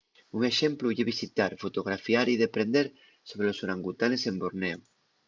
un 0.37 0.41
exemplu 0.51 0.87
ye 0.97 1.09
visitar 1.13 1.51
fotografiar 1.63 2.25
y 2.29 2.35
deprender 2.43 2.85
sobre 3.29 3.47
los 3.49 3.61
orangutanes 3.65 4.21
en 4.29 4.35
borneo 4.41 4.79